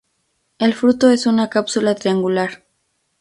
[0.57, 2.63] El fruto es una cápsula triangular.